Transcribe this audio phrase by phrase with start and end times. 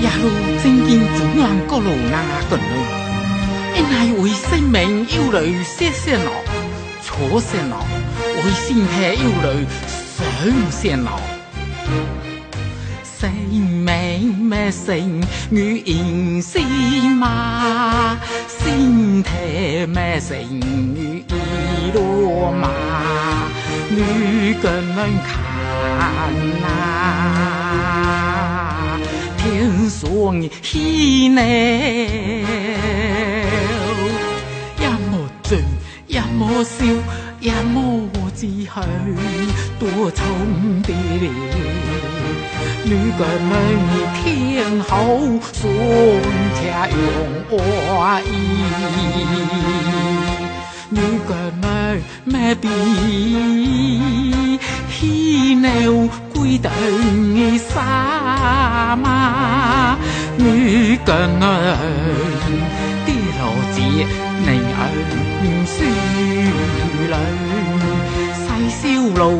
[0.00, 0.28] 一路
[0.62, 2.16] 正见总能个路那
[2.48, 2.62] 个路，
[3.76, 6.20] 因系为生命忧虑些些恼，
[7.04, 7.72] 错些恼，
[8.44, 8.92] 为身体
[9.22, 9.46] 忧虑
[10.16, 10.18] 想
[10.70, 11.08] 些恼。
[13.20, 16.58] 生命咩成与应是
[17.14, 18.18] 嘛，
[18.48, 22.68] 身体咩成与伊罗嘛，
[23.88, 25.34] 女个人看
[26.60, 28.27] 呐，
[29.48, 30.08] 天上
[30.62, 31.36] 喜鸟，
[34.78, 35.58] 一莫醉，
[36.06, 36.84] 一莫笑，
[37.40, 38.68] 一莫自去，
[39.78, 40.22] 多重
[40.82, 41.24] 地哩。
[42.86, 43.50] 女个女
[44.14, 44.24] 天
[44.80, 44.92] 后
[45.52, 45.62] 送
[46.54, 46.98] 家用
[47.98, 48.26] 爱意，
[50.90, 51.30] 女个
[51.62, 51.66] 女
[52.24, 52.68] 咩比
[54.99, 59.97] khi nào 天牛 quy tận xa ma,
[60.37, 61.39] ngư cần
[63.07, 64.03] đi lộ chỉ
[64.45, 65.85] nành ẩn sư
[67.07, 67.33] lợi.
[68.47, 69.31] Say siêu lộ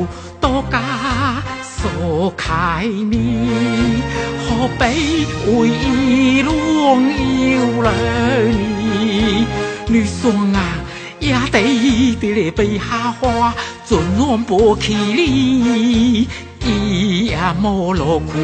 [0.41, 1.41] tô ca
[1.83, 3.49] sổ khai mi
[4.49, 8.55] họ bấy ui y luôn yêu lời.
[9.89, 10.75] Nữ xuân à
[11.31, 11.80] ya tây
[12.55, 13.13] tỷ hoa
[13.89, 16.27] 船远无去你，
[16.63, 18.37] 伊也无落去，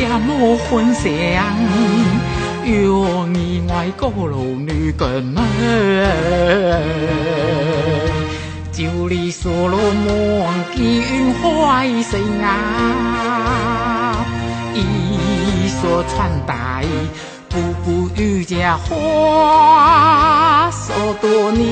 [0.00, 1.04] 也无混享，
[2.64, 5.44] 有你外国路女眷们，
[8.72, 14.24] 就你所罗门金花生啊，
[14.72, 16.80] 伊所传达。
[17.48, 21.66] 步步遇见花，所多年。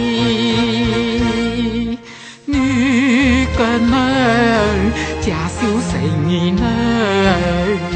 [3.53, 3.85] 女个人
[5.21, 6.55] 家修成人
[7.93, 7.95] 呐，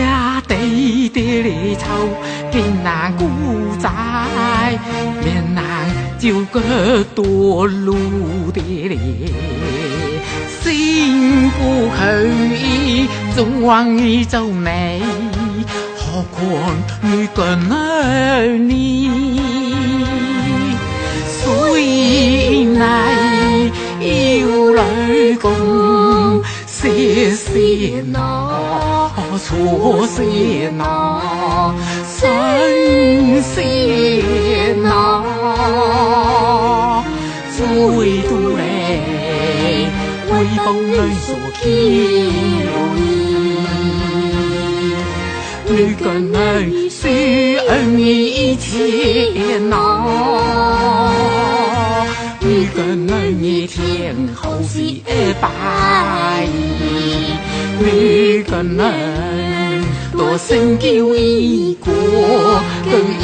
[0.00, 2.08] 呀地地里头
[2.50, 3.28] 边难古
[3.78, 3.88] 仔
[5.24, 5.64] 面难。
[6.20, 6.60] 就个
[7.14, 7.94] 多路
[8.52, 8.98] 的咧，
[10.62, 15.00] 心不可以总往一走内，
[15.96, 19.63] 何况女个儿你，
[22.65, 23.71] này
[24.01, 29.09] yêu lời cùng xì xì nó
[29.39, 31.21] xù xì nó
[32.07, 34.21] sân xì
[34.75, 35.23] nó
[37.57, 39.87] vui tu vui
[40.29, 42.71] quay bông nơi sổ kiều
[45.69, 50.94] Người cần nơi suy ân ý thiên nào
[53.95, 55.01] 天后是一
[55.39, 56.45] 拜，
[57.79, 61.89] 你跟人多生叫一个
[62.83, 62.91] 更
[63.21, 63.23] 一，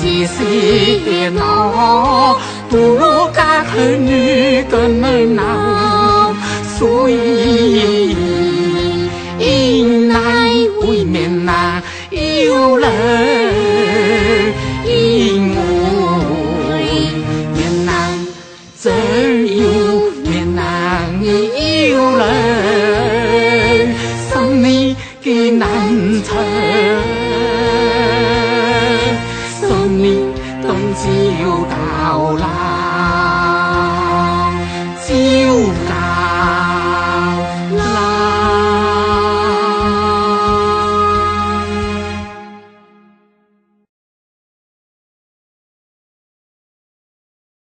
[0.00, 2.34] 只是那
[2.70, 6.32] 不如家和女跟人闹，
[6.78, 8.16] 所以
[9.38, 10.48] 因来
[10.80, 12.88] 为免难有人。
[25.48, 29.70] สุ送
[30.02, 30.04] 你
[30.62, 30.70] ต้
[31.40, 31.42] 又
[31.72, 31.74] 到
[32.40, 32.42] เ